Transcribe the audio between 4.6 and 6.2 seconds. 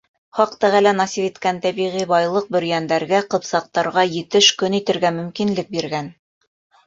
көн итергә мөмкинлек биргән.